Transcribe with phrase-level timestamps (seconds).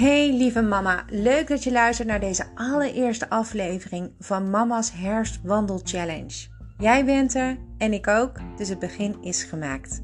[0.00, 6.46] Hey lieve mama, leuk dat je luistert naar deze allereerste aflevering van Mama's Herfstwandel Challenge.
[6.78, 10.02] Jij bent er en ik ook, dus het begin is gemaakt.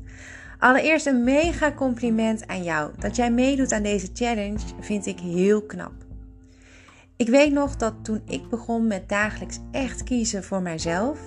[0.59, 2.91] Allereerst een mega compliment aan jou.
[2.99, 5.95] Dat jij meedoet aan deze challenge vind ik heel knap.
[7.17, 11.19] Ik weet nog dat toen ik begon met dagelijks echt kiezen voor mijzelf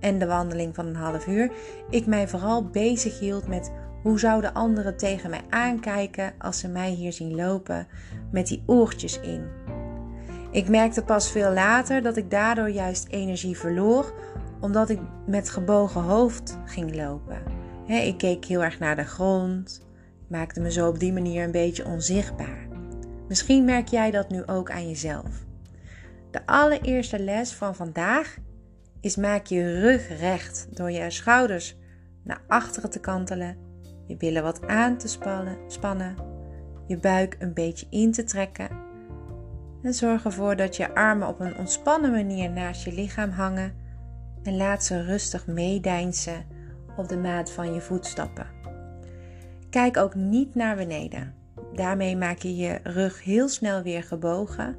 [0.00, 1.52] en de wandeling van een half uur,
[1.90, 3.72] ik mij vooral bezig hield met
[4.04, 7.86] hoe zouden anderen tegen mij aankijken als ze mij hier zien lopen
[8.30, 9.46] met die oortjes in?
[10.50, 14.14] Ik merkte pas veel later dat ik daardoor juist energie verloor,
[14.60, 17.42] omdat ik met gebogen hoofd ging lopen.
[17.86, 19.86] ik keek heel erg naar de grond,
[20.28, 22.68] maakte me zo op die manier een beetje onzichtbaar.
[23.28, 25.44] Misschien merk jij dat nu ook aan jezelf.
[26.30, 28.36] De allereerste les van vandaag
[29.00, 31.76] is maak je rug recht door je schouders
[32.22, 33.64] naar achteren te kantelen
[34.06, 36.16] je billen wat aan te spannen, spannen,
[36.86, 38.68] je buik een beetje in te trekken.
[39.82, 43.74] En zorg ervoor dat je armen op een ontspannen manier naast je lichaam hangen
[44.42, 46.44] en laat ze rustig meedeinsen
[46.96, 48.46] op de maat van je voetstappen.
[49.70, 51.34] Kijk ook niet naar beneden.
[51.74, 54.76] Daarmee maak je je rug heel snel weer gebogen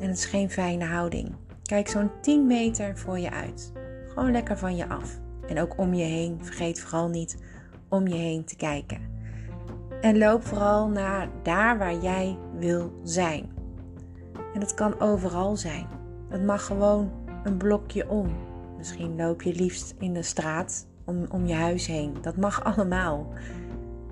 [0.00, 1.34] en het is geen fijne houding.
[1.62, 3.72] Kijk zo'n 10 meter voor je uit.
[4.08, 5.20] Gewoon lekker van je af.
[5.48, 6.38] En ook om je heen.
[6.42, 7.36] Vergeet vooral niet
[7.92, 9.00] om je heen te kijken.
[10.00, 13.50] En loop vooral naar daar waar jij wil zijn.
[14.54, 15.86] En dat kan overal zijn.
[16.28, 17.10] Het mag gewoon
[17.44, 18.30] een blokje om.
[18.76, 22.14] Misschien loop je liefst in de straat om, om je huis heen.
[22.20, 23.26] Dat mag allemaal.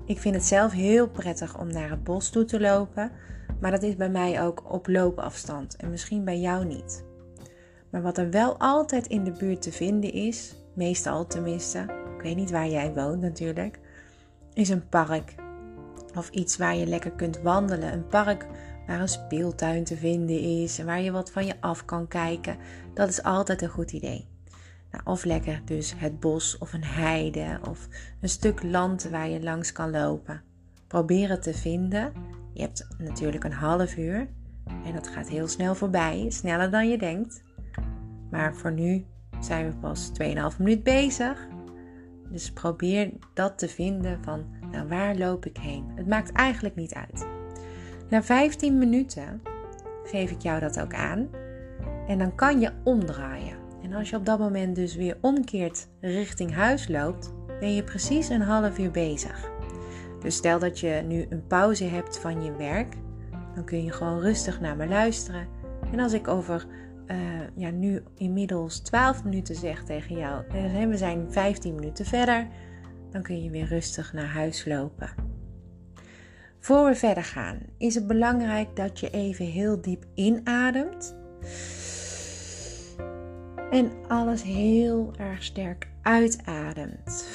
[0.05, 3.11] Ik vind het zelf heel prettig om naar het bos toe te lopen.
[3.59, 5.75] Maar dat is bij mij ook op loopafstand.
[5.75, 7.05] En misschien bij jou niet.
[7.89, 12.35] Maar wat er wel altijd in de buurt te vinden is, meestal tenminste, ik weet
[12.35, 13.79] niet waar jij woont natuurlijk,
[14.53, 15.35] is een park.
[16.15, 17.93] Of iets waar je lekker kunt wandelen.
[17.93, 18.47] Een park
[18.87, 22.57] waar een speeltuin te vinden is en waar je wat van je af kan kijken.
[22.93, 24.27] Dat is altijd een goed idee.
[24.91, 27.87] Nou, of lekker dus het bos of een heide of
[28.21, 30.41] een stuk land waar je langs kan lopen.
[30.87, 32.13] Probeer het te vinden.
[32.53, 34.27] Je hebt natuurlijk een half uur
[34.85, 37.43] en dat gaat heel snel voorbij, sneller dan je denkt.
[38.29, 39.05] Maar voor nu
[39.39, 40.11] zijn we pas
[40.53, 41.47] 2,5 minuut bezig.
[42.31, 45.91] Dus probeer dat te vinden van, nou waar loop ik heen?
[45.95, 47.27] Het maakt eigenlijk niet uit.
[48.09, 49.41] Na 15 minuten
[50.03, 51.29] geef ik jou dat ook aan.
[52.07, 53.57] En dan kan je omdraaien.
[53.83, 58.29] En als je op dat moment dus weer omkeert richting huis loopt, ben je precies
[58.29, 59.49] een half uur bezig.
[60.21, 62.95] Dus stel dat je nu een pauze hebt van je werk,
[63.55, 65.47] dan kun je gewoon rustig naar me luisteren.
[65.91, 66.65] En als ik over
[67.11, 67.17] uh,
[67.55, 72.47] ja, nu inmiddels 12 minuten zeg tegen jou en we zijn 15 minuten verder,
[73.11, 75.09] dan kun je weer rustig naar huis lopen.
[76.59, 81.15] Voor we verder gaan, is het belangrijk dat je even heel diep inademt.
[83.71, 87.27] En alles heel erg sterk uitademt.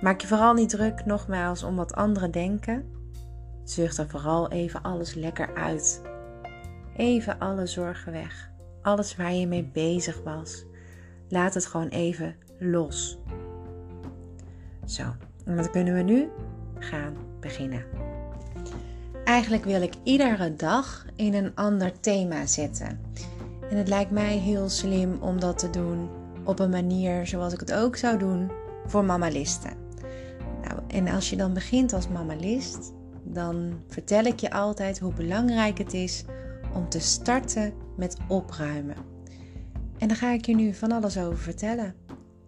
[0.00, 2.84] Maak je vooral niet druk, nogmaals, om wat anderen denken.
[3.64, 6.02] Zucht er vooral even alles lekker uit.
[6.96, 8.50] Even alle zorgen weg.
[8.82, 10.64] Alles waar je mee bezig was.
[11.28, 13.18] Laat het gewoon even los.
[14.84, 15.02] Zo,
[15.44, 16.28] en kunnen we nu
[16.78, 17.84] gaan beginnen?
[19.24, 23.00] Eigenlijk wil ik iedere dag in een ander thema zetten.
[23.70, 26.08] En het lijkt mij heel slim om dat te doen
[26.44, 28.50] op een manier zoals ik het ook zou doen
[28.86, 29.72] voor mamalisten.
[30.62, 35.78] Nou, en als je dan begint als mamalist, dan vertel ik je altijd hoe belangrijk
[35.78, 36.24] het is
[36.74, 38.96] om te starten met opruimen.
[39.98, 41.94] En daar ga ik je nu van alles over vertellen.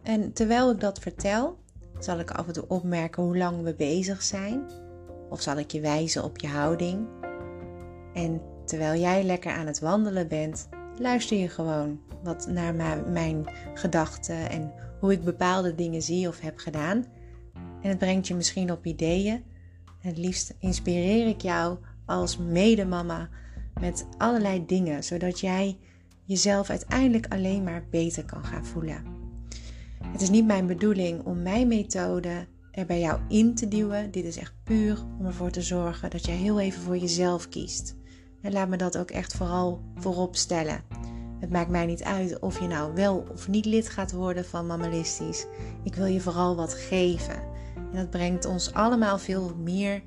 [0.02, 1.58] En terwijl ik dat vertel,
[1.98, 4.64] zal ik af en toe opmerken hoe lang we bezig zijn.
[5.30, 7.06] Of zal ik je wijzen op je houding.
[8.14, 12.74] En terwijl jij lekker aan het wandelen bent, luister je gewoon wat naar
[13.06, 13.44] mijn
[13.74, 17.04] gedachten en hoe ik bepaalde dingen zie of heb gedaan.
[17.82, 19.44] En het brengt je misschien op ideeën.
[20.00, 23.28] En het liefst inspireer ik jou als medemama
[23.80, 25.78] met allerlei dingen, zodat jij
[26.24, 29.04] jezelf uiteindelijk alleen maar beter kan gaan voelen.
[30.04, 34.10] Het is niet mijn bedoeling om mijn methode er bij jou in te duwen.
[34.10, 37.96] Dit is echt puur om ervoor te zorgen dat jij heel even voor jezelf kiest.
[38.42, 40.80] En laat me dat ook echt vooral voorop stellen.
[41.40, 44.66] Het maakt mij niet uit of je nou wel of niet lid gaat worden van
[44.66, 45.46] Mammalistisch.
[45.82, 47.42] Ik wil je vooral wat geven.
[47.74, 50.02] En dat brengt ons allemaal veel meer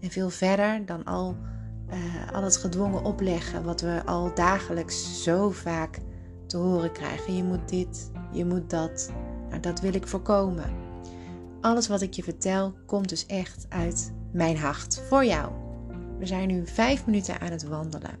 [0.00, 1.36] en veel verder dan al
[1.90, 5.98] uh, al het gedwongen opleggen wat we al dagelijks zo vaak
[6.46, 7.36] te horen krijgen.
[7.36, 9.12] Je moet dit, je moet dat.
[9.48, 10.72] Nou, dat wil ik voorkomen.
[11.60, 15.52] Alles wat ik je vertel komt dus echt uit mijn hart voor jou.
[16.18, 18.18] We zijn nu vijf minuten aan het wandelen.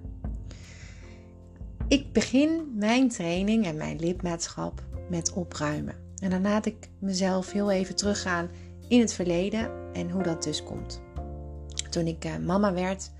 [1.88, 5.94] Ik begin mijn training en mijn lidmaatschap met opruimen.
[6.22, 8.48] En dan laat ik mezelf heel even teruggaan
[8.88, 11.02] in het verleden en hoe dat dus komt.
[11.90, 13.10] Toen ik eh, mama werd,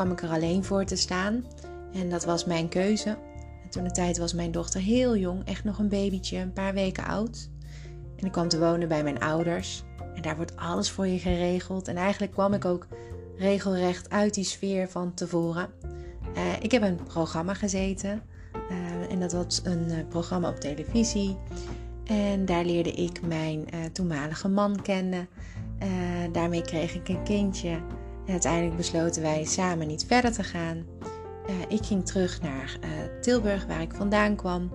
[0.00, 1.44] kwam ik er alleen voor te staan.
[1.92, 3.08] En dat was mijn keuze.
[3.62, 6.74] En toen de tijd was mijn dochter heel jong, echt nog een babytje, een paar
[6.74, 7.50] weken oud.
[8.16, 9.82] En ik kwam te wonen bij mijn ouders.
[10.14, 11.88] En daar wordt alles voor je geregeld.
[11.88, 12.86] En eigenlijk kwam ik ook
[13.36, 15.68] regelrecht uit die sfeer van tevoren.
[16.36, 18.22] Uh, ik heb een programma gezeten.
[18.70, 21.36] Uh, en dat was een uh, programma op televisie.
[22.04, 25.28] En daar leerde ik mijn toenmalige man kennen.
[26.32, 27.78] daarmee kreeg ik een kindje.
[28.30, 30.84] En uiteindelijk besloten wij samen niet verder te gaan.
[31.68, 32.78] ik ging terug naar
[33.20, 34.70] Tilburg, waar ik vandaan kwam.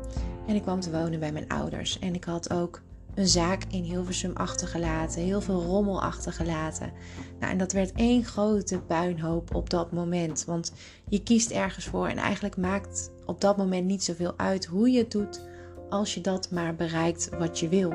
[0.47, 1.99] En ik kwam te wonen bij mijn ouders.
[1.99, 2.81] En ik had ook
[3.13, 6.91] een zaak in Hilversum achtergelaten, heel veel rommel achtergelaten.
[7.39, 10.45] Nou, en dat werd één grote puinhoop op dat moment.
[10.45, 10.73] Want
[11.09, 14.97] je kiest ergens voor en eigenlijk maakt op dat moment niet zoveel uit hoe je
[14.97, 15.41] het doet,
[15.89, 17.93] als je dat maar bereikt wat je wil.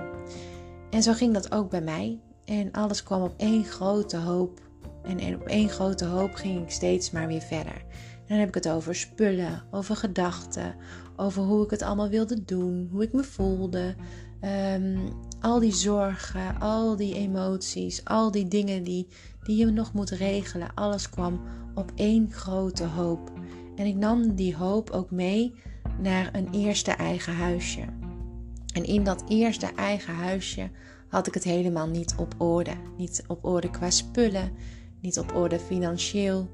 [0.90, 2.18] En zo ging dat ook bij mij.
[2.44, 4.68] En alles kwam op één grote hoop.
[5.02, 7.85] En op één grote hoop ging ik steeds maar weer verder.
[8.26, 10.75] Dan heb ik het over spullen, over gedachten,
[11.17, 13.94] over hoe ik het allemaal wilde doen, hoe ik me voelde,
[14.41, 14.99] Ehm,
[15.41, 19.08] al die zorgen, al die emoties, al die dingen die,
[19.43, 21.41] die je nog moet regelen, alles kwam
[21.75, 23.32] op één grote hoop.
[23.76, 25.55] En ik nam die hoop ook mee
[25.99, 27.85] naar een eerste eigen huisje.
[28.75, 30.70] En in dat eerste eigen huisje
[31.08, 32.73] had ik het helemaal niet op orde.
[32.97, 34.52] Niet op orde qua spullen,
[35.00, 36.49] niet op orde financieel,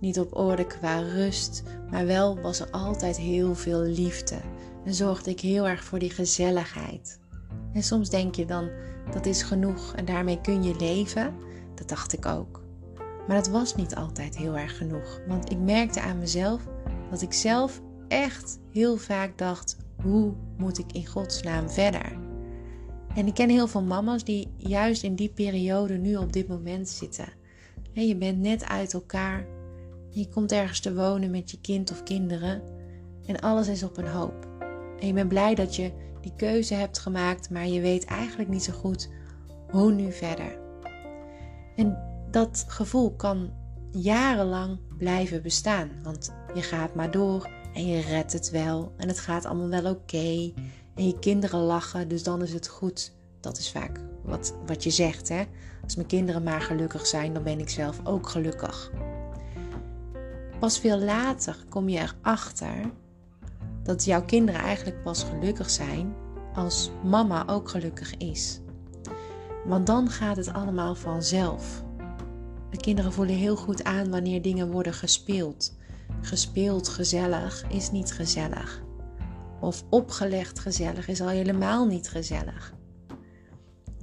[0.00, 4.36] niet op orde qua rust, maar wel was er altijd heel veel liefde.
[4.84, 7.20] En zorgde ik heel erg voor die gezelligheid.
[7.72, 8.70] En soms denk je dan
[9.12, 11.34] dat is genoeg en daarmee kun je leven.
[11.74, 12.62] Dat dacht ik ook.
[13.26, 15.20] Maar dat was niet altijd heel erg genoeg.
[15.28, 16.62] Want ik merkte aan mezelf
[17.10, 22.18] dat ik zelf echt heel vaak dacht: hoe moet ik in godsnaam verder?
[23.14, 26.88] En ik ken heel veel mama's die juist in die periode nu op dit moment
[26.88, 27.28] zitten.
[28.02, 29.46] Je bent net uit elkaar.
[30.10, 32.62] Je komt ergens te wonen met je kind of kinderen.
[33.26, 34.46] En alles is op een hoop.
[35.00, 38.62] En je bent blij dat je die keuze hebt gemaakt, maar je weet eigenlijk niet
[38.62, 39.10] zo goed
[39.70, 40.58] hoe nu verder.
[41.76, 41.98] En
[42.30, 43.50] dat gevoel kan
[43.90, 49.18] jarenlang blijven bestaan, want je gaat maar door en je redt het wel en het
[49.18, 50.52] gaat allemaal wel oké
[50.94, 53.14] en je kinderen lachen, dus dan is het goed.
[53.40, 55.44] Dat is vaak wat, wat je zegt, hè?
[55.82, 58.90] Als mijn kinderen maar gelukkig zijn, dan ben ik zelf ook gelukkig.
[60.58, 62.90] Pas veel later kom je erachter
[63.82, 66.14] dat jouw kinderen eigenlijk pas gelukkig zijn
[66.54, 68.60] als mama ook gelukkig is.
[69.64, 71.84] Want dan gaat het allemaal vanzelf.
[72.70, 75.76] De kinderen voelen heel goed aan wanneer dingen worden gespeeld.
[76.20, 78.82] Gespeeld gezellig is niet gezellig.
[79.60, 82.74] Of opgelegd gezellig is al helemaal niet gezellig.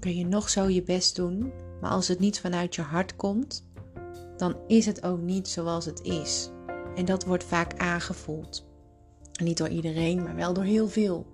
[0.03, 1.51] Kun je nog zo je best doen,
[1.81, 3.65] maar als het niet vanuit je hart komt,
[4.37, 6.49] dan is het ook niet zoals het is.
[6.95, 8.65] En dat wordt vaak aangevoeld.
[9.43, 11.25] Niet door iedereen, maar wel door heel veel.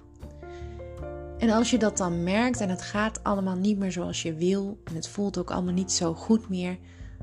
[1.38, 4.80] En als je dat dan merkt en het gaat allemaal niet meer zoals je wil
[4.84, 6.78] en het voelt ook allemaal niet zo goed meer,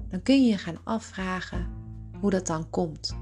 [0.09, 1.66] dan kun je je gaan afvragen
[2.21, 3.16] hoe dat dan komt.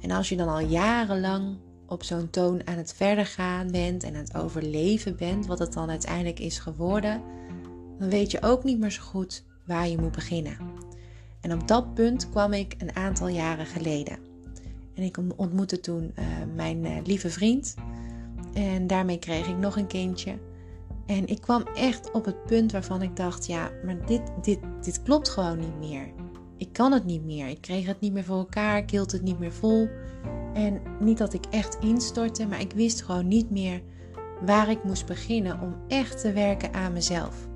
[0.00, 1.56] En als je dan al jarenlang
[1.94, 5.72] op zo'n toon aan het verder gaan bent en aan het overleven bent, wat het
[5.72, 7.22] dan uiteindelijk is geworden,
[7.98, 10.56] dan weet je ook niet meer zo goed waar je moet beginnen.
[11.40, 14.18] En op dat punt kwam ik een aantal jaren geleden.
[14.94, 16.24] En ik ontmoette toen uh,
[16.54, 17.74] mijn uh, lieve vriend.
[18.52, 20.38] En daarmee kreeg ik nog een kindje.
[21.06, 25.02] En ik kwam echt op het punt waarvan ik dacht: ja, maar dit, dit, dit
[25.02, 26.12] klopt gewoon niet meer.
[26.56, 27.48] Ik kan het niet meer.
[27.48, 28.78] Ik kreeg het niet meer voor elkaar.
[28.78, 29.88] Ik hield het niet meer vol.
[30.54, 33.82] En niet dat ik echt instortte, maar ik wist gewoon niet meer
[34.44, 37.48] waar ik moest beginnen om echt te werken aan mezelf.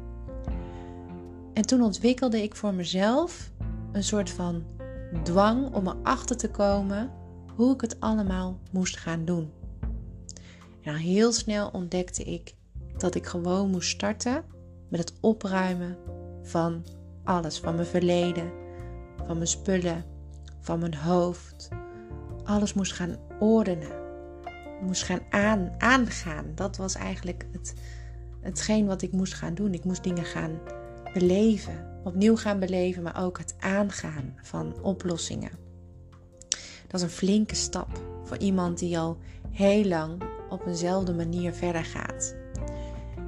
[1.52, 3.50] En toen ontwikkelde ik voor mezelf
[3.92, 4.64] een soort van
[5.22, 7.10] dwang om erachter te komen
[7.54, 9.50] hoe ik het allemaal moest gaan doen.
[10.82, 12.54] En heel snel ontdekte ik
[12.96, 14.44] dat ik gewoon moest starten
[14.88, 15.96] met het opruimen
[16.42, 16.84] van
[17.24, 17.60] alles.
[17.60, 18.52] Van mijn verleden,
[19.26, 20.04] van mijn spullen,
[20.60, 21.68] van mijn hoofd.
[22.48, 23.92] Alles moest gaan ordenen.
[24.82, 26.44] Moest gaan aan, aangaan.
[26.54, 27.74] Dat was eigenlijk het,
[28.40, 29.74] hetgeen wat ik moest gaan doen.
[29.74, 30.58] Ik moest dingen gaan
[31.12, 32.00] beleven.
[32.04, 35.50] Opnieuw gaan beleven, maar ook het aangaan van oplossingen.
[36.86, 39.18] Dat is een flinke stap voor iemand die al
[39.50, 42.36] heel lang op eenzelfde manier verder gaat.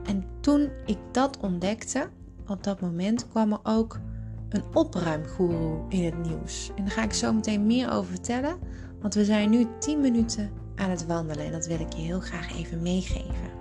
[0.04, 2.08] En toen ik dat ontdekte,
[2.46, 4.00] op dat moment kwam er ook
[4.48, 6.70] een opruimgoeroe in het nieuws.
[6.76, 8.58] En daar ga ik zo meteen meer over vertellen.
[9.00, 11.44] Want we zijn nu 10 minuten aan het wandelen.
[11.44, 13.58] En dat wil ik je heel graag even meegeven.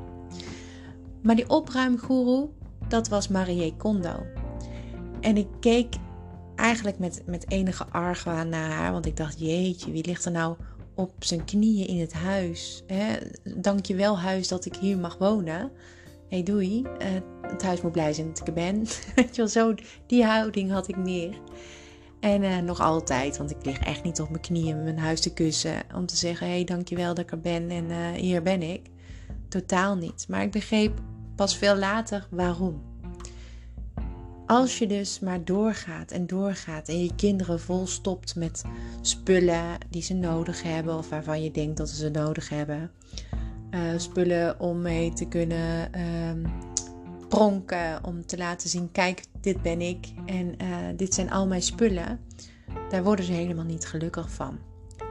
[1.22, 2.50] Maar die opruimgoeroe,
[2.88, 4.26] dat was Marie Kondo.
[5.22, 5.96] En ik keek
[6.56, 8.92] eigenlijk met, met enige argwaan naar haar.
[8.92, 10.56] Want ik dacht, jeetje, wie ligt er nou
[10.96, 12.84] op zijn knieën in het huis?
[12.88, 13.18] Hè?
[13.56, 15.72] Dank je wel, huis, dat ik hier mag wonen
[16.30, 17.08] hey, doei, uh,
[17.42, 18.78] het huis moet blij zijn dat ik er ben.
[19.16, 19.74] Weet je wel, zo,
[20.06, 21.38] die houding had ik meer.
[22.20, 25.34] En uh, nog altijd, want ik lig echt niet op mijn knieën mijn huis te
[25.34, 28.62] kussen om te zeggen: hé, hey, dankjewel dat ik er ben en uh, hier ben
[28.62, 28.82] ik.
[29.48, 30.26] Totaal niet.
[30.28, 31.02] Maar ik begreep
[31.36, 32.82] pas veel later waarom.
[34.46, 38.64] Als je dus maar doorgaat en doorgaat en je kinderen volstopt met
[39.02, 42.92] spullen die ze nodig hebben of waarvan je denkt dat ze ze nodig hebben,
[43.72, 46.46] uh, spullen om mee te kunnen um,
[47.30, 48.04] pronken.
[48.04, 52.20] Om te laten zien, kijk, dit ben ik en uh, dit zijn al mijn spullen.
[52.90, 54.60] Daar worden ze helemaal niet gelukkig van.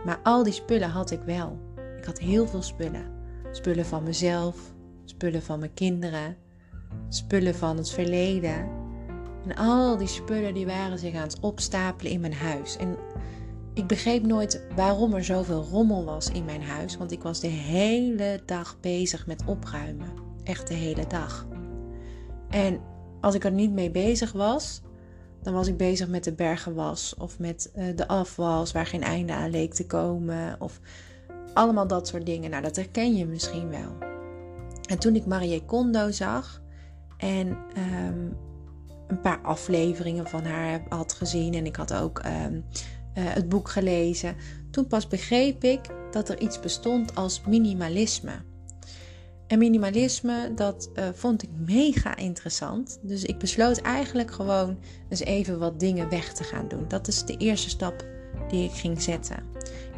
[0.04, 1.58] Maar al die spullen had ik wel.
[1.98, 3.16] Ik had heel veel spullen.
[3.52, 4.56] Spullen van mezelf,
[5.04, 6.37] spullen van mijn kinderen,
[7.08, 8.68] spullen van het verleden.
[9.46, 12.76] En al die spullen die waren zich aan het opstapelen in mijn huis.
[12.76, 12.96] En
[13.75, 17.46] ik begreep nooit waarom er zoveel rommel was in mijn huis, want ik was de
[17.46, 20.10] hele dag bezig met opruimen.
[20.44, 21.46] Echt de hele dag.
[22.50, 22.80] En
[23.20, 24.82] als ik er niet mee bezig was,
[25.42, 29.32] dan was ik bezig met de bergenwas of met uh, de afwas waar geen einde
[29.32, 30.80] aan leek te komen of
[31.54, 32.50] allemaal dat soort dingen.
[32.50, 33.96] Nou, dat herken je misschien wel.
[34.88, 36.62] En toen ik Marie Kondo zag
[37.16, 38.36] en um,
[39.06, 42.62] een paar afleveringen van haar had gezien en ik had ook um, uh,
[43.14, 44.36] het boek gelezen.
[44.70, 48.32] Toen pas begreep ik dat er iets bestond als minimalisme.
[49.48, 52.98] En minimalisme, dat uh, vond ik mega interessant.
[53.02, 54.78] Dus ik besloot eigenlijk gewoon
[55.08, 56.84] eens even wat dingen weg te gaan doen.
[56.88, 58.06] Dat is de eerste stap
[58.48, 59.42] die ik ging zetten.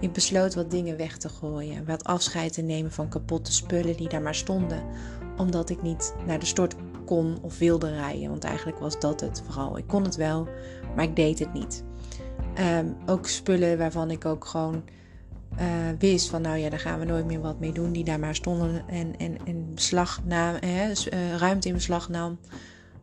[0.00, 1.84] Ik besloot wat dingen weg te gooien.
[1.84, 4.82] Wat afscheid te nemen van kapotte spullen die daar maar stonden.
[5.36, 6.74] Omdat ik niet naar de stort
[7.06, 8.30] kon of wilde rijden.
[8.30, 9.78] Want eigenlijk was dat het vooral.
[9.78, 10.48] Ik kon het wel,
[10.96, 11.84] maar ik deed het niet.
[12.54, 14.82] Ehm, ook spullen waarvan ik ook gewoon
[15.60, 15.66] uh,
[15.98, 17.92] wist van nou ja, daar gaan we nooit meer wat mee doen.
[17.92, 22.38] Die daar maar stonden en, en, en beslag nam, hè, uh, ruimte in beslag nam.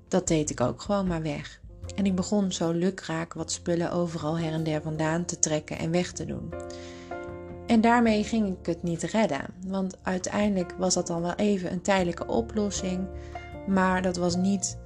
[0.07, 1.61] Dat deed ik ook gewoon maar weg.
[1.95, 5.91] En ik begon zo lukraak wat spullen overal her en der vandaan te trekken en
[5.91, 6.53] weg te doen.
[7.67, 9.45] En daarmee ging ik het niet redden.
[9.67, 13.07] Want uiteindelijk was dat dan wel even een tijdelijke oplossing.
[13.67, 14.77] Maar dat was niet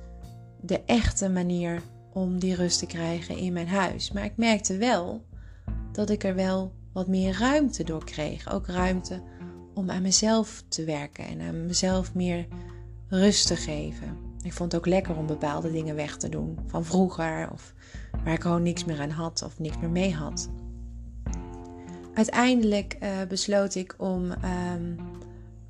[0.61, 1.81] de echte manier
[2.13, 4.11] om die rust te krijgen in mijn huis.
[4.11, 5.25] Maar ik merkte wel
[5.91, 8.53] dat ik er wel wat meer ruimte door kreeg.
[8.53, 9.21] Ook ruimte
[9.73, 12.47] om aan mezelf te werken en aan mezelf meer
[13.07, 14.17] rust te geven.
[14.43, 17.73] Ik vond het ook lekker om bepaalde dingen weg te doen van vroeger of
[18.23, 20.49] waar ik gewoon niks meer aan had of niks meer mee had.
[22.13, 24.97] Uiteindelijk uh, besloot ik om um,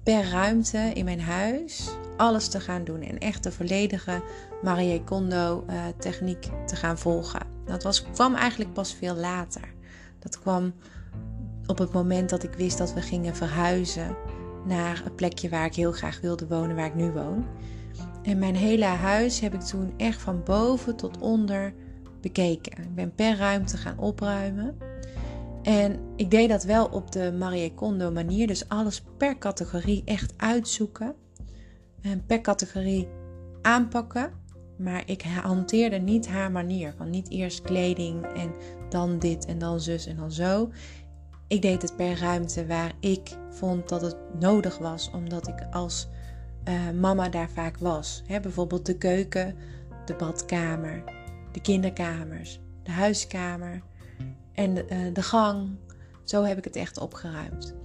[0.03, 4.23] per ruimte in mijn huis alles te gaan doen en echt de volledige
[4.61, 7.41] Marie Kondo uh, techniek te gaan volgen.
[7.65, 9.73] Dat was, kwam eigenlijk pas veel later.
[10.19, 10.73] Dat kwam
[11.65, 14.15] op het moment dat ik wist dat we gingen verhuizen
[14.65, 17.45] naar een plekje waar ik heel graag wilde wonen, waar ik nu woon.
[18.23, 21.73] En mijn hele huis heb ik toen echt van boven tot onder
[22.21, 22.83] bekeken.
[22.83, 24.77] Ik ben per ruimte gaan opruimen.
[25.61, 28.47] En ik deed dat wel op de Marie Kondo manier.
[28.47, 31.15] Dus alles per categorie echt uitzoeken.
[32.01, 33.07] En per categorie
[33.61, 34.39] aanpakken.
[34.77, 36.93] Maar ik hanteerde niet haar manier.
[36.97, 38.53] Van niet eerst kleding en
[38.89, 40.69] dan dit en dan zus en dan zo.
[41.51, 45.11] Ik deed het per ruimte waar ik vond dat het nodig was.
[45.13, 46.07] Omdat ik als
[46.67, 48.23] uh, mama daar vaak was.
[48.27, 49.55] Bijvoorbeeld de keuken,
[50.05, 51.03] de badkamer,
[51.51, 53.81] de kinderkamers, de huiskamer
[54.53, 55.69] en de, uh, de gang.
[56.23, 57.75] Zo heb ik het echt opgeruimd.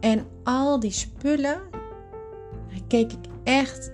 [0.00, 1.60] En al die spullen
[2.88, 3.92] keek ik echt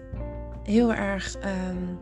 [0.63, 1.99] heel erg um,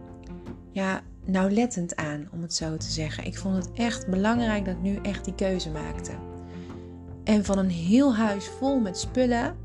[0.70, 3.24] ja, nauwlettend aan, om het zo te zeggen.
[3.24, 6.12] Ik vond het echt belangrijk dat ik nu echt die keuze maakte.
[7.26, 9.56] En van een heel huis vol met spullen,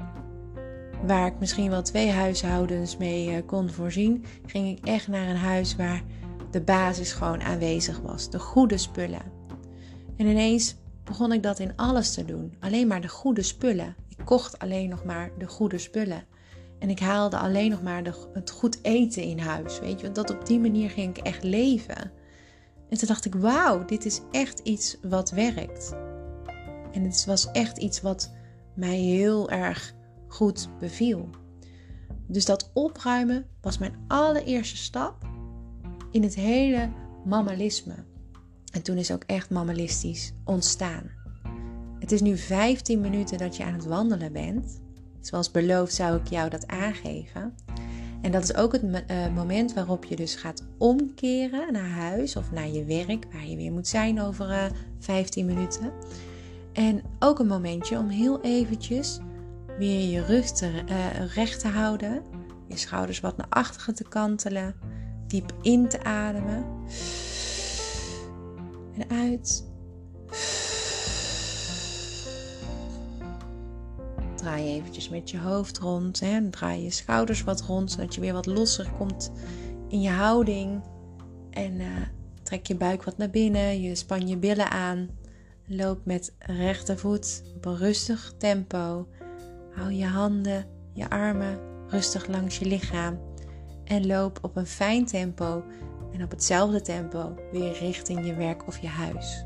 [1.06, 5.36] waar ik misschien wel twee huishoudens mee uh, kon voorzien, ging ik echt naar een
[5.36, 6.03] huis waar
[6.51, 8.30] de basis gewoon aanwezig was.
[8.30, 9.22] De goede spullen.
[10.18, 12.53] En ineens begon ik dat in alles te doen.
[12.60, 13.96] Alleen maar de goede spullen.
[14.08, 16.24] Ik kocht alleen nog maar de goede spullen.
[16.80, 19.80] En ik haalde alleen nog maar de, het goed eten in huis.
[19.80, 22.12] Weet je, dat op die manier ging ik echt leven.
[22.89, 25.96] En toen dacht ik, wauw, dit is echt iets wat werkt.
[26.91, 28.31] En het was echt iets wat
[28.74, 29.93] mij heel erg
[30.27, 31.29] goed beviel.
[32.27, 35.27] Dus dat opruimen was mijn allereerste stap
[36.12, 36.89] in het hele
[37.25, 37.95] mammalisme.
[38.71, 41.12] En toen is ook echt mammalistisch ontstaan.
[42.00, 44.81] Het is nu 15 minuten dat je aan het wandelen bent.
[45.19, 47.53] Zoals beloofd zou ik jou dat aangeven.
[48.21, 52.51] En dat is ook het eh, moment waarop je dus gaat omkeren naar huis of
[52.51, 55.91] naar je werk, waar je weer moet zijn over uh, eh, 15 minuten.
[56.74, 59.20] En ook een momentje om heel eventjes
[59.78, 62.24] weer je rug te, uh, recht te houden,
[62.68, 64.75] je schouders wat naar achteren te kantelen,
[65.28, 66.66] diep in te ademen
[68.98, 69.70] en uit.
[74.36, 76.20] Draai je eventjes met je hoofd rond.
[76.20, 76.50] Hè?
[76.50, 79.32] Draai je schouders wat rond, zodat je weer wat losser komt
[79.88, 80.82] in je houding.
[81.50, 81.88] En uh,
[82.44, 83.82] trek je buik wat naar binnen.
[83.82, 85.10] Je span je billen aan.
[85.74, 89.08] Loop met rechtervoet op een rustig tempo.
[89.75, 93.20] Hou je handen, je armen rustig langs je lichaam.
[93.84, 95.63] En loop op een fijn tempo
[96.13, 99.46] en op hetzelfde tempo weer richting je werk of je huis.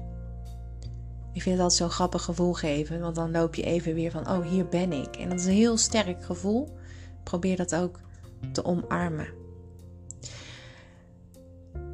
[1.34, 4.48] Ik vind altijd zo'n grappig gevoel geven, want dan loop je even weer van, oh
[4.48, 5.16] hier ben ik.
[5.16, 6.78] En dat is een heel sterk gevoel.
[7.24, 8.00] Probeer dat ook
[8.52, 9.28] te omarmen.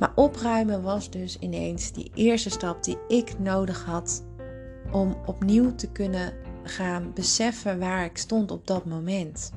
[0.01, 4.25] Maar opruimen was dus ineens die eerste stap die ik nodig had
[4.91, 9.51] om opnieuw te kunnen gaan beseffen waar ik stond op dat moment.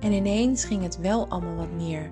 [0.00, 2.10] En ineens ging het wel allemaal wat meer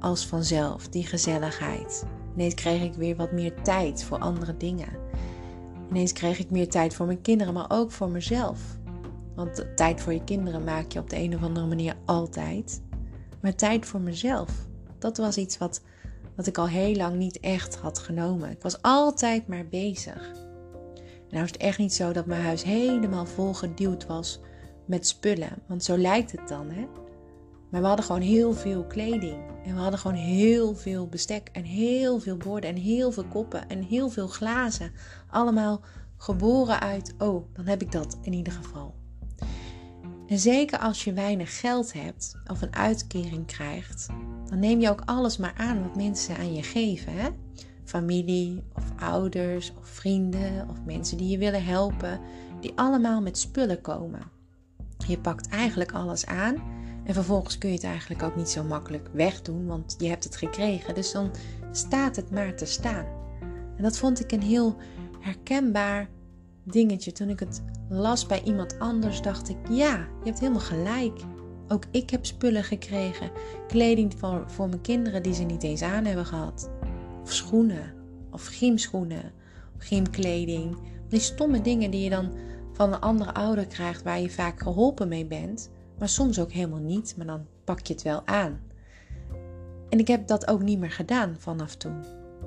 [0.00, 2.04] als vanzelf, die gezelligheid.
[2.34, 4.88] Ineens kreeg ik weer wat meer tijd voor andere dingen.
[5.90, 8.60] Ineens kreeg ik meer tijd voor mijn kinderen, maar ook voor mezelf.
[9.34, 12.82] Want tijd voor je kinderen maak je op de een of andere manier altijd.
[13.40, 14.50] Maar tijd voor mezelf,
[14.98, 15.80] dat was iets wat,
[16.36, 18.50] wat ik al heel lang niet echt had genomen.
[18.50, 20.32] Ik was altijd maar bezig.
[21.30, 24.40] Nou is het echt niet zo dat mijn huis helemaal vol geduwd was
[24.86, 25.62] met spullen.
[25.66, 26.86] Want zo lijkt het dan, hè?
[27.70, 29.38] Maar we hadden gewoon heel veel kleding.
[29.64, 31.48] En we hadden gewoon heel veel bestek.
[31.52, 32.70] En heel veel borden.
[32.70, 33.68] En heel veel koppen.
[33.68, 34.92] En heel veel glazen.
[35.30, 35.80] Allemaal
[36.16, 38.94] geboren uit, oh, dan heb ik dat in ieder geval.
[40.28, 44.06] En zeker als je weinig geld hebt of een uitkering krijgt,
[44.48, 47.12] dan neem je ook alles maar aan wat mensen aan je geven.
[47.12, 47.28] Hè?
[47.84, 52.20] Familie of ouders of vrienden of mensen die je willen helpen,
[52.60, 54.22] die allemaal met spullen komen.
[55.06, 56.54] Je pakt eigenlijk alles aan
[57.04, 60.36] en vervolgens kun je het eigenlijk ook niet zo makkelijk wegdoen, want je hebt het
[60.36, 60.94] gekregen.
[60.94, 61.30] Dus dan
[61.72, 63.06] staat het maar te staan.
[63.76, 64.76] En dat vond ik een heel
[65.20, 66.08] herkenbaar
[66.66, 67.12] dingetje.
[67.12, 71.20] Toen ik het las bij iemand anders, dacht ik: ja, je hebt helemaal gelijk.
[71.68, 73.30] Ook ik heb spullen gekregen.
[73.68, 76.70] Kleding voor, voor mijn kinderen die ze niet eens aan hebben gehad.
[77.22, 77.94] Of schoenen.
[78.30, 79.32] Of gymschoenen.
[79.76, 80.76] Of gymkleding.
[81.08, 82.32] Die stomme dingen die je dan
[82.72, 85.70] van een andere ouder krijgt waar je vaak geholpen mee bent.
[85.98, 88.60] Maar soms ook helemaal niet, maar dan pak je het wel aan.
[89.88, 92.04] En ik heb dat ook niet meer gedaan vanaf toen.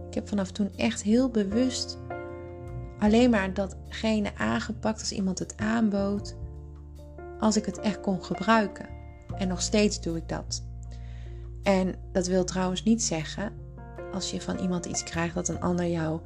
[0.08, 1.97] Ik heb vanaf toen echt heel bewust
[2.99, 6.35] alleen maar datgene aangepakt als iemand het aanbood,
[7.39, 8.89] als ik het echt kon gebruiken.
[9.38, 10.63] En nog steeds doe ik dat.
[11.63, 13.53] En dat wil trouwens niet zeggen,
[14.13, 16.21] als je van iemand iets krijgt dat een ander jou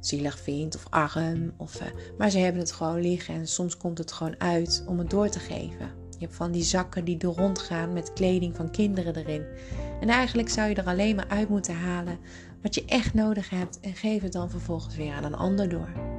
[0.00, 1.52] zielig vindt of arm.
[1.56, 1.86] Of, uh,
[2.18, 5.28] maar ze hebben het gewoon liggen en soms komt het gewoon uit om het door
[5.28, 5.90] te geven.
[6.10, 9.44] Je hebt van die zakken die er rondgaan met kleding van kinderen erin.
[10.00, 12.18] En eigenlijk zou je er alleen maar uit moeten halen
[12.62, 16.17] wat je echt nodig hebt en geef het dan vervolgens weer aan een ander door.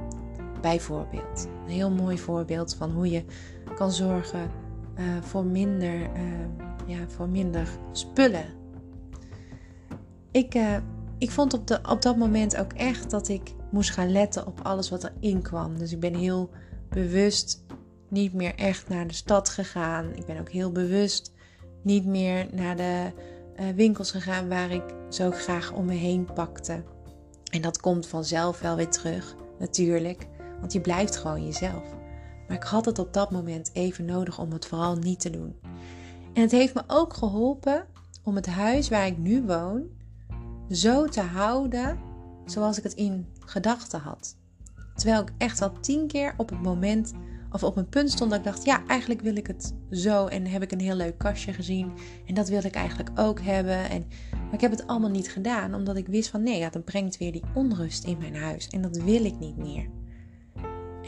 [0.60, 3.24] Bijvoorbeeld, een heel mooi voorbeeld van hoe je
[3.74, 4.50] kan zorgen
[4.98, 6.08] uh, voor, minder, uh,
[6.86, 8.44] ja, voor minder spullen.
[10.30, 10.76] Ik, uh,
[11.18, 14.60] ik vond op, de, op dat moment ook echt dat ik moest gaan letten op
[14.62, 15.78] alles wat erin kwam.
[15.78, 16.50] Dus ik ben heel
[16.88, 17.64] bewust
[18.08, 20.14] niet meer echt naar de stad gegaan.
[20.14, 21.32] Ik ben ook heel bewust
[21.82, 23.12] niet meer naar de
[23.74, 26.82] winkels gegaan waar ik zo graag om me heen pakte.
[27.50, 30.26] En dat komt vanzelf wel weer terug, natuurlijk,
[30.60, 31.84] want je blijft gewoon jezelf.
[32.48, 35.56] Maar ik had het op dat moment even nodig om het vooral niet te doen.
[36.32, 37.86] En het heeft me ook geholpen
[38.22, 39.82] om het huis waar ik nu woon
[40.70, 41.98] zo te houden
[42.44, 44.36] zoals ik het in gedachten had.
[44.94, 47.12] Terwijl ik echt al tien keer op het moment
[47.52, 50.26] of op een punt stond dat ik dacht, ja, eigenlijk wil ik het zo.
[50.26, 51.92] En heb ik een heel leuk kastje gezien.
[52.26, 53.90] En dat wil ik eigenlijk ook hebben.
[53.90, 57.18] En, maar ik heb het allemaal niet gedaan, omdat ik wist van nee, dat brengt
[57.18, 58.68] weer die onrust in mijn huis.
[58.68, 59.99] En dat wil ik niet meer.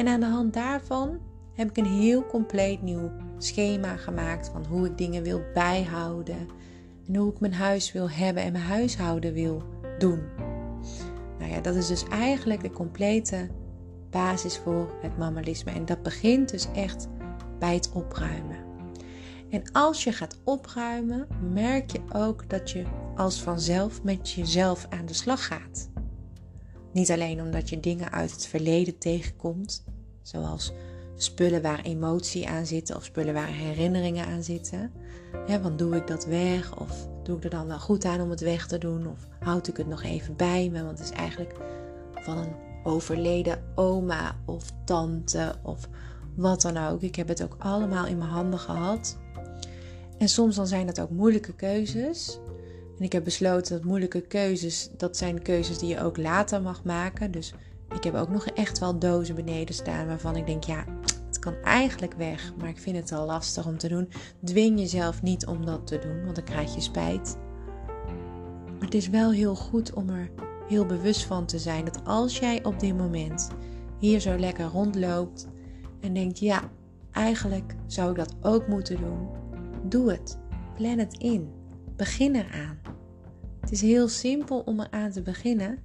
[0.02, 1.18] En aan de hand daarvan
[1.54, 6.48] heb ik een heel compleet nieuw schema gemaakt van hoe ik dingen wil bijhouden.
[7.06, 9.62] En hoe ik mijn huis wil hebben en mijn huishouden wil
[9.98, 10.22] doen.
[11.38, 13.48] Nou ja, dat is dus eigenlijk de complete
[14.10, 15.72] basis voor het mammalisme.
[15.72, 17.08] En dat begint dus echt
[17.58, 18.58] bij het opruimen.
[19.50, 22.84] En als je gaat opruimen, merk je ook dat je
[23.16, 25.90] als vanzelf met jezelf aan de slag gaat.
[26.92, 29.84] Niet alleen omdat je dingen uit het verleden tegenkomt,
[30.22, 30.72] zoals
[31.16, 34.92] spullen waar emotie aan zit of spullen waar herinneringen aan zitten.
[35.46, 38.30] Ja, want doe ik dat weg of doe ik er dan wel goed aan om
[38.30, 41.16] het weg te doen of houd ik het nog even bij me, want het is
[41.16, 41.54] eigenlijk
[42.14, 42.54] van een
[42.84, 45.88] overleden oma of tante of
[46.34, 47.02] wat dan ook.
[47.02, 49.18] Ik heb het ook allemaal in mijn handen gehad.
[50.18, 52.38] En soms dan zijn dat ook moeilijke keuzes.
[52.98, 56.84] En ik heb besloten dat moeilijke keuzes, dat zijn keuzes die je ook later mag
[56.84, 57.30] maken.
[57.30, 57.54] Dus
[57.94, 60.84] ik heb ook nog echt wel dozen beneden staan waarvan ik denk, ja,
[61.26, 64.08] het kan eigenlijk weg, maar ik vind het al lastig om te doen.
[64.44, 67.36] Dwing jezelf niet om dat te doen, want dan krijg je spijt.
[68.78, 70.30] Het is wel heel goed om er
[70.68, 73.48] heel bewust van te zijn dat als jij op dit moment
[73.98, 75.48] hier zo lekker rondloopt
[76.00, 76.70] en denkt, ja,
[77.12, 79.28] eigenlijk zou ik dat ook moeten doen,
[79.88, 80.38] doe het.
[80.74, 81.52] Plan het in.
[81.96, 82.78] Begin eraan.
[83.60, 85.78] Het is heel simpel om eraan te beginnen,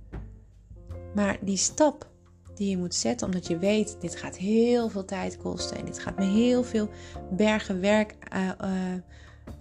[1.17, 2.09] maar die stap
[2.55, 5.99] die je moet zetten, omdat je weet, dit gaat heel veel tijd kosten en dit
[5.99, 6.89] gaat me heel veel
[7.31, 8.93] bergen werk uh, uh,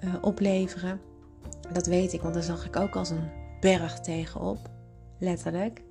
[0.04, 1.00] uh, opleveren.
[1.72, 4.70] Dat weet ik, want daar zag ik ook als een berg tegenop,
[5.18, 5.82] letterlijk.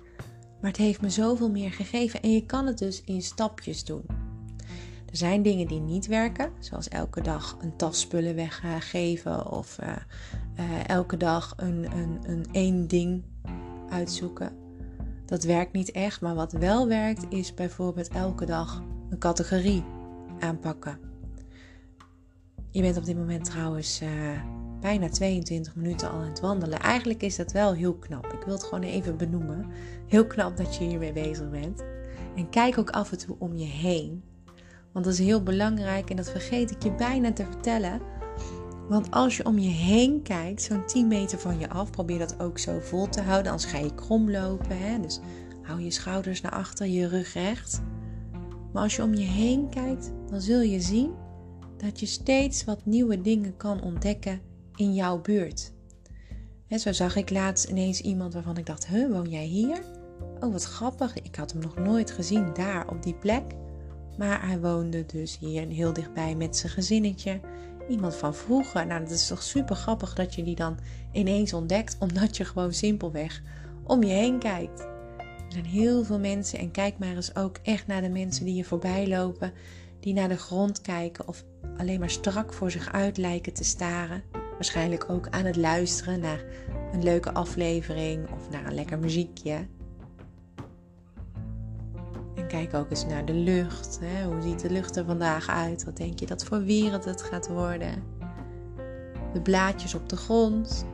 [0.60, 4.04] Maar het heeft me zoveel meer gegeven en je kan het dus in stapjes doen.
[5.10, 9.78] Er zijn dingen die niet werken, zoals elke dag een tas spullen weggeven of
[10.86, 13.24] elke dag een, een, een één ding
[13.88, 14.65] uitzoeken.
[15.26, 19.84] Dat werkt niet echt, maar wat wel werkt is bijvoorbeeld elke dag een categorie
[20.38, 20.98] aanpakken.
[22.70, 24.08] Je bent op dit moment trouwens uh,
[24.80, 26.80] bijna 22 minuten al aan het wandelen.
[26.80, 28.26] Eigenlijk is dat wel heel knap.
[28.32, 29.66] Ik wil het gewoon even benoemen.
[30.06, 31.84] Heel knap dat je hiermee bezig bent.
[32.36, 34.22] En kijk ook af en toe om je heen.
[34.92, 38.00] Want dat is heel belangrijk en dat vergeet ik je bijna te vertellen.
[38.88, 42.40] Want als je om je heen kijkt, zo'n 10 meter van je af, probeer dat
[42.40, 43.52] ook zo vol te houden.
[43.52, 44.78] Anders ga je krom lopen.
[44.78, 45.00] Hè?
[45.00, 45.20] Dus
[45.62, 47.82] hou je schouders naar achter, je rug recht.
[48.72, 51.10] Maar als je om je heen kijkt, dan zul je zien
[51.76, 54.40] dat je steeds wat nieuwe dingen kan ontdekken
[54.74, 55.72] in jouw buurt.
[56.68, 59.78] En zo zag ik laatst ineens iemand waarvan ik dacht: Huh, woon jij hier?
[60.40, 61.22] Oh, wat grappig.
[61.22, 63.44] Ik had hem nog nooit gezien daar op die plek.
[64.18, 67.40] Maar hij woonde dus hier heel dichtbij met zijn gezinnetje
[67.88, 68.86] iemand van vroeger.
[68.86, 70.78] Nou, dat is toch super grappig dat je die dan
[71.12, 73.42] ineens ontdekt, omdat je gewoon simpelweg
[73.84, 74.80] om je heen kijkt.
[75.18, 78.54] Er zijn heel veel mensen en kijk maar eens ook echt naar de mensen die
[78.54, 79.52] je voorbij lopen,
[80.00, 81.44] die naar de grond kijken of
[81.76, 84.22] alleen maar strak voor zich uit lijken te staren.
[84.32, 86.44] Waarschijnlijk ook aan het luisteren naar
[86.92, 89.66] een leuke aflevering of naar een lekker muziekje
[92.46, 93.98] kijk ook eens naar de lucht.
[94.02, 94.24] Hè?
[94.24, 95.84] Hoe ziet de lucht er vandaag uit?
[95.84, 98.02] Wat denk je dat voor wereld het gaat worden?
[99.32, 100.86] De blaadjes op de grond.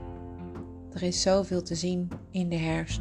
[0.93, 3.01] Er is zoveel te zien in de herfst.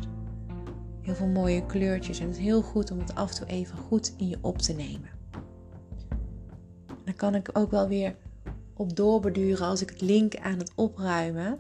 [1.02, 2.20] Heel veel mooie kleurtjes.
[2.20, 4.58] En het is heel goed om het af en toe even goed in je op
[4.58, 5.10] te nemen.
[7.04, 8.16] Dan kan ik ook wel weer
[8.74, 11.58] op doorbeduren als ik het link aan het opruimen.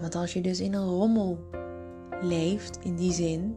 [0.00, 1.38] Want als je dus in een rommel
[2.20, 3.56] leeft, in die zin,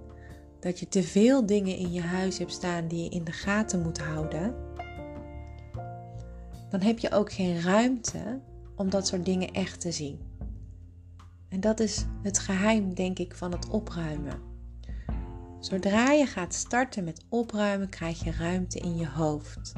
[0.65, 3.81] dat je te veel dingen in je huis hebt staan die je in de gaten
[3.81, 4.55] moet houden,
[6.69, 8.39] dan heb je ook geen ruimte
[8.75, 10.19] om dat soort dingen echt te zien.
[11.49, 14.41] En dat is het geheim, denk ik, van het opruimen.
[15.59, 19.73] Zodra je gaat starten met opruimen, krijg je ruimte in je hoofd.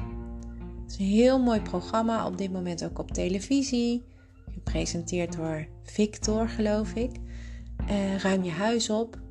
[0.82, 4.04] Het is een heel mooi programma, op dit moment ook op televisie.
[4.52, 7.10] Gepresenteerd door Victor, geloof ik.
[7.90, 9.26] Uh, ruim je huis op.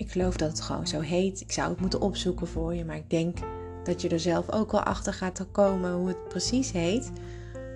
[0.00, 1.40] Ik geloof dat het gewoon zo heet.
[1.40, 3.38] Ik zou het moeten opzoeken voor je, maar ik denk
[3.84, 7.12] dat je er zelf ook wel achter gaat komen hoe het precies heet.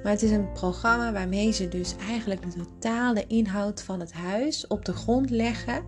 [0.02, 4.66] Maar het is een programma waarmee ze dus eigenlijk de totale inhoud van het huis
[4.66, 5.82] op de grond leggen.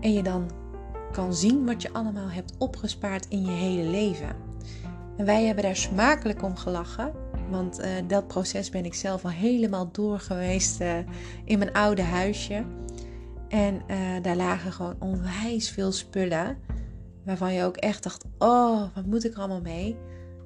[0.00, 0.50] En je dan
[1.12, 4.36] kan zien wat je allemaal hebt opgespaard in je hele leven.
[5.16, 7.12] En wij hebben daar smakelijk om gelachen.
[7.50, 10.98] Want uh, dat proces ben ik zelf al helemaal door geweest uh,
[11.44, 12.64] in mijn oude huisje.
[13.50, 16.58] En uh, daar lagen gewoon onwijs veel spullen.
[17.24, 19.96] Waarvan je ook echt dacht: oh, wat moet ik er allemaal mee?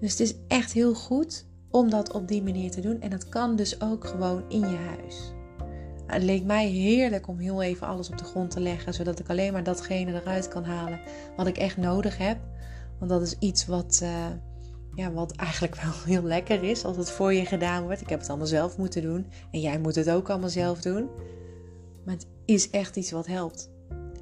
[0.01, 3.01] Dus het is echt heel goed om dat op die manier te doen.
[3.01, 5.33] En dat kan dus ook gewoon in je huis.
[6.07, 9.29] Het leek mij heerlijk om heel even alles op de grond te leggen, zodat ik
[9.29, 11.01] alleen maar datgene eruit kan halen
[11.37, 12.39] wat ik echt nodig heb.
[12.99, 14.27] Want dat is iets wat, uh,
[14.95, 18.01] ja, wat eigenlijk wel heel lekker is als het voor je gedaan wordt.
[18.01, 21.09] Ik heb het allemaal zelf moeten doen en jij moet het ook allemaal zelf doen.
[22.05, 23.71] Maar het is echt iets wat helpt.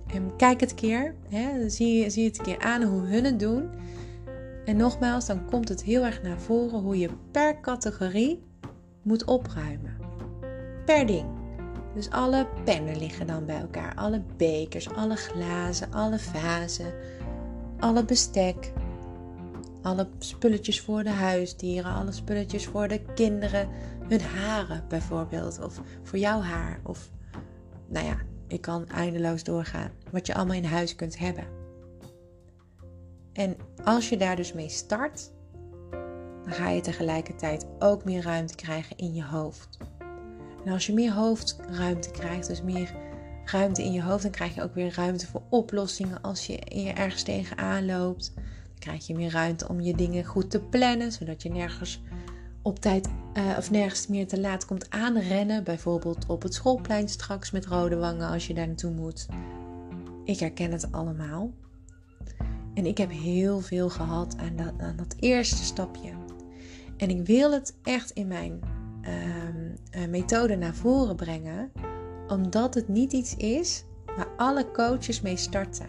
[0.07, 3.71] En kijk het keer, hè, zie, zie het een keer aan hoe hun het doen.
[4.65, 8.43] En nogmaals, dan komt het heel erg naar voren hoe je per categorie
[9.03, 9.97] moet opruimen.
[10.85, 11.27] Per ding.
[11.95, 16.93] Dus alle pennen liggen dan bij elkaar, alle bekers, alle glazen, alle vazen,
[17.79, 18.73] alle bestek,
[19.83, 23.69] alle spulletjes voor de huisdieren, alle spulletjes voor de kinderen,
[24.09, 27.11] hun haren bijvoorbeeld, of voor jouw haar, of
[27.93, 28.17] nou ja,
[28.49, 31.45] ik kan eindeloos doorgaan, wat je allemaal in huis kunt hebben.
[33.33, 35.33] En als je daar dus mee start,
[36.45, 39.79] dan ga je tegelijkertijd ook meer ruimte krijgen in je hoofd.
[40.65, 42.95] En als je meer hoofdruimte krijgt, dus meer
[43.45, 46.59] ruimte in je hoofd, dan krijg je ook weer ruimte voor oplossingen als je,
[46.95, 48.33] ergens tegenaan loopt.
[48.35, 52.03] Dan krijg je meer ruimte om je dingen goed te plannen, zodat je nergens
[52.63, 55.65] op tijd uh, of nergens meer te laat komt aanrennen.
[55.65, 59.27] Bijvoorbeeld op het schoolplein straks met rode wangen als je daar naartoe moet.
[60.25, 61.51] Ik herken het allemaal.
[62.75, 66.11] En ik heb heel veel gehad aan dat, aan dat eerste stapje.
[66.97, 68.61] En ik wil het echt in mijn
[69.03, 71.73] uh, methode naar voren brengen,
[72.29, 73.85] omdat het niet iets is
[74.17, 75.87] waar alle coaches mee starten.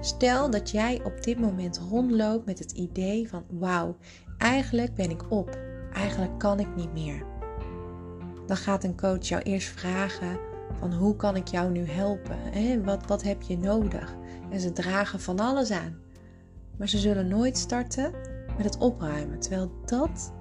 [0.00, 3.96] Stel dat jij op dit moment rondloopt met het idee van: wauw,
[4.38, 5.58] eigenlijk ben ik op,
[5.92, 7.22] eigenlijk kan ik niet meer.
[8.46, 10.38] Dan gaat een coach jou eerst vragen:
[10.78, 12.84] van hoe kan ik jou nu helpen?
[12.84, 14.14] Wat, wat heb je nodig?
[14.50, 15.98] En ze dragen van alles aan.
[16.76, 18.12] Maar ze zullen nooit starten
[18.56, 20.32] met het opruimen, terwijl dat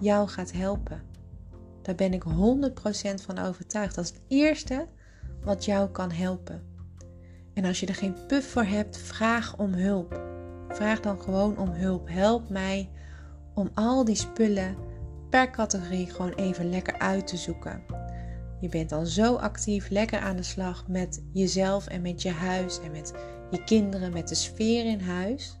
[0.00, 1.02] jou gaat helpen.
[1.82, 2.28] Daar ben ik 100%
[3.14, 3.94] van overtuigd.
[3.94, 4.86] Dat is het eerste
[5.44, 6.62] wat jou kan helpen.
[7.54, 10.20] En als je er geen puff voor hebt, vraag om hulp.
[10.68, 12.08] Vraag dan gewoon om hulp.
[12.08, 12.90] Help mij
[13.54, 14.76] om al die spullen
[15.32, 17.82] per categorie gewoon even lekker uit te zoeken.
[18.60, 22.80] Je bent dan zo actief, lekker aan de slag met jezelf en met je huis
[22.80, 23.12] en met
[23.50, 25.58] je kinderen, met de sfeer in huis,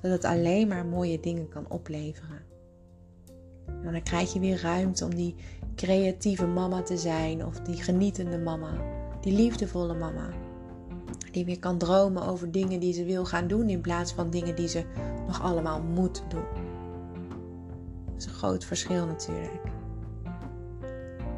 [0.00, 2.42] dat het alleen maar mooie dingen kan opleveren.
[3.66, 5.34] En dan krijg je weer ruimte om die
[5.76, 8.72] creatieve mama te zijn of die genietende mama,
[9.20, 10.28] die liefdevolle mama.
[11.32, 14.56] Die weer kan dromen over dingen die ze wil gaan doen in plaats van dingen
[14.56, 14.84] die ze
[15.26, 16.61] nog allemaal moet doen.
[18.26, 19.62] Een groot verschil natuurlijk.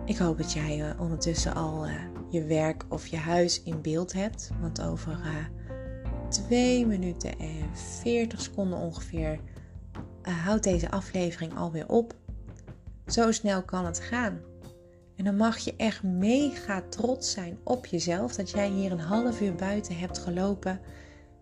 [0.04, 1.94] Ik hoop dat jij uh, ondertussen al uh,
[2.28, 4.50] je werk of je huis in beeld hebt.
[4.60, 5.44] Want over uh,
[6.28, 9.38] 2 minuten en 40 seconden ongeveer
[10.22, 12.14] houdt deze aflevering alweer op.
[13.06, 14.40] Zo snel kan het gaan.
[15.16, 19.40] En dan mag je echt mega trots zijn op jezelf dat jij hier een half
[19.40, 20.80] uur buiten hebt gelopen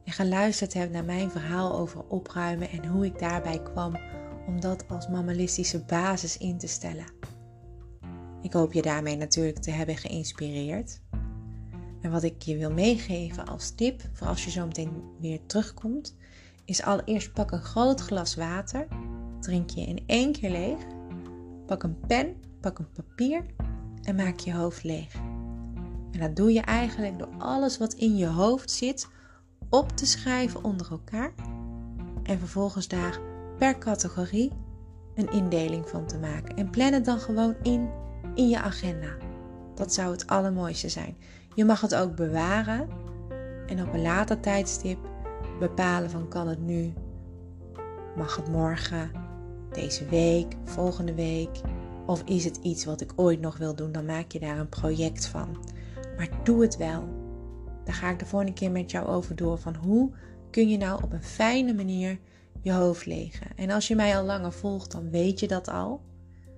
[0.04, 3.96] en geluisterd hebt naar mijn verhaal over opruimen en hoe ik daarbij kwam
[4.46, 7.06] om dat als mammalistische basis in te stellen.
[8.42, 11.00] Ik hoop je daarmee natuurlijk te hebben geïnspireerd.
[12.00, 16.16] En wat ik je wil meegeven als tip voor als je zo meteen weer terugkomt,
[16.64, 18.86] is allereerst pak een groot glas water,
[19.40, 20.78] drink je in één keer leeg
[21.66, 23.46] Pak een pen, pak een papier
[24.02, 25.14] en maak je hoofd leeg.
[26.10, 29.08] En dat doe je eigenlijk door alles wat in je hoofd zit
[29.68, 31.32] op te schrijven onder elkaar.
[32.22, 33.20] En vervolgens daar
[33.58, 34.52] per categorie
[35.14, 36.56] een indeling van te maken.
[36.56, 37.88] En plan het dan gewoon in
[38.34, 39.16] in je agenda.
[39.74, 41.16] Dat zou het allermooiste zijn.
[41.54, 42.88] Je mag het ook bewaren
[43.66, 44.98] en op een later tijdstip
[45.58, 46.92] bepalen van kan het nu,
[48.16, 49.10] mag het morgen,
[49.72, 51.60] deze week, volgende week?
[52.06, 53.92] Of is het iets wat ik ooit nog wil doen?
[53.92, 55.64] Dan maak je daar een project van.
[56.16, 57.08] Maar doe het wel.
[57.84, 59.58] Daar ga ik de volgende keer met jou over door.
[59.58, 60.10] Van hoe
[60.50, 62.18] kun je nou op een fijne manier
[62.62, 63.46] je hoofd legen?
[63.56, 66.00] En als je mij al langer volgt, dan weet je dat al.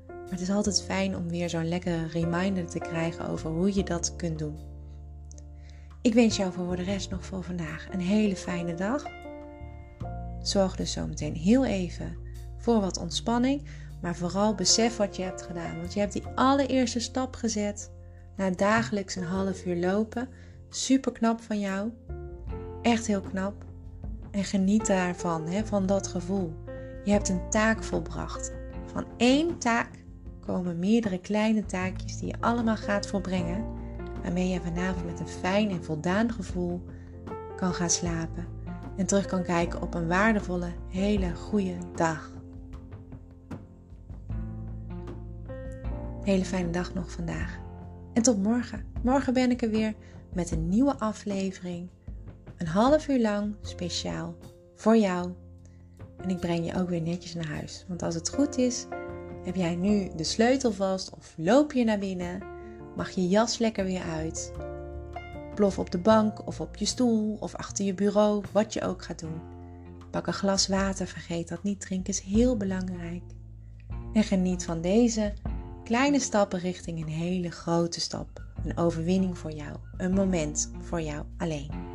[0.07, 3.83] Maar het is altijd fijn om weer zo'n lekkere reminder te krijgen over hoe je
[3.83, 4.57] dat kunt doen.
[6.03, 9.05] Ik wens jou voor de rest nog voor vandaag een hele fijne dag.
[10.43, 12.17] Zorg dus zometeen heel even
[12.59, 13.63] voor wat ontspanning.
[14.05, 15.77] Maar vooral besef wat je hebt gedaan.
[15.77, 17.91] Want je hebt die allereerste stap gezet
[18.37, 20.29] naar dagelijks een half uur lopen.
[20.69, 21.91] Super knap van jou.
[22.83, 23.64] Echt heel knap.
[24.35, 26.55] En geniet daarvan, hè, van dat gevoel.
[27.05, 28.53] Je hebt een taak volbracht.
[28.87, 29.89] Van één taak
[30.41, 33.65] komen meerdere kleine taakjes die je allemaal gaat volbrengen.
[34.23, 36.83] Waarmee je vanavond met een fijn en voldaan gevoel
[37.57, 38.47] kan gaan slapen.
[38.97, 42.33] En terug kan kijken op een waardevolle, hele goede dag.
[46.23, 47.59] Hele fijne dag nog vandaag.
[48.13, 48.85] En tot morgen.
[49.03, 49.95] Morgen ben ik er weer
[50.33, 51.89] met een nieuwe aflevering.
[52.65, 54.35] Een half uur lang speciaal
[54.75, 55.33] voor jou.
[56.17, 57.85] En ik breng je ook weer netjes naar huis.
[57.89, 58.87] Want als het goed is,
[59.45, 62.43] heb jij nu de sleutel vast of loop je naar binnen.
[62.97, 64.53] Mag je jas lekker weer uit.
[65.55, 69.05] Plof op de bank of op je stoel of achter je bureau, wat je ook
[69.05, 69.41] gaat doen.
[70.11, 71.81] Pak een glas water, vergeet dat niet.
[71.81, 73.23] Drinken is heel belangrijk.
[74.13, 75.33] En geniet van deze
[75.85, 78.43] kleine stappen richting een hele grote stap.
[78.65, 79.77] Een overwinning voor jou.
[79.97, 81.94] Een moment voor jou alleen.